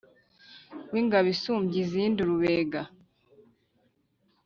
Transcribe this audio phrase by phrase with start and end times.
[0.91, 2.81] W'ingabo isumbya izindi urubega,